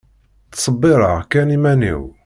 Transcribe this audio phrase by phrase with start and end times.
[0.51, 2.01] Ttsebbireɣ kan iman-iw.